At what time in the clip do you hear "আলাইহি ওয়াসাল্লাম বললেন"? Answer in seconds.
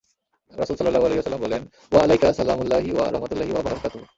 1.05-1.61